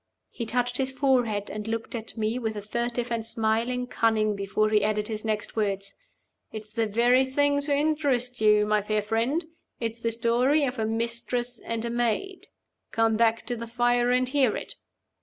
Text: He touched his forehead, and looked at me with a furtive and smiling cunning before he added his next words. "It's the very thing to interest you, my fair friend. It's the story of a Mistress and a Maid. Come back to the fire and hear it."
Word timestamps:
He 0.31 0.47
touched 0.47 0.77
his 0.77 0.91
forehead, 0.91 1.51
and 1.51 1.67
looked 1.67 1.93
at 1.93 2.17
me 2.17 2.39
with 2.39 2.55
a 2.55 2.61
furtive 2.63 3.11
and 3.11 3.23
smiling 3.23 3.85
cunning 3.85 4.35
before 4.35 4.71
he 4.71 4.83
added 4.83 5.07
his 5.07 5.23
next 5.23 5.55
words. 5.55 5.93
"It's 6.51 6.71
the 6.73 6.87
very 6.87 7.23
thing 7.23 7.61
to 7.61 7.75
interest 7.75 8.41
you, 8.41 8.65
my 8.65 8.81
fair 8.81 9.03
friend. 9.03 9.45
It's 9.79 9.99
the 9.99 10.09
story 10.11 10.63
of 10.65 10.79
a 10.79 10.87
Mistress 10.87 11.59
and 11.59 11.85
a 11.85 11.91
Maid. 11.91 12.47
Come 12.91 13.15
back 13.15 13.45
to 13.45 13.55
the 13.55 13.67
fire 13.67 14.09
and 14.09 14.27
hear 14.27 14.57
it." 14.57 14.73